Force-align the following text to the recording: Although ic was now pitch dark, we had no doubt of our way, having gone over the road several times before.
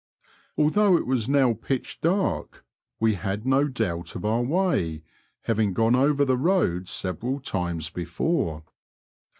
Although 0.57 0.97
ic 0.97 1.05
was 1.05 1.29
now 1.29 1.53
pitch 1.53 2.01
dark, 2.01 2.65
we 2.99 3.13
had 3.13 3.45
no 3.45 3.65
doubt 3.67 4.15
of 4.15 4.25
our 4.25 4.41
way, 4.41 5.03
having 5.43 5.73
gone 5.73 5.93
over 5.95 6.25
the 6.25 6.37
road 6.39 6.87
several 6.87 7.39
times 7.39 7.91
before. 7.91 8.63